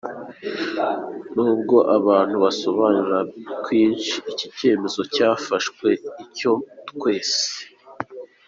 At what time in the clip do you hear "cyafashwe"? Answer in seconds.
5.13-5.87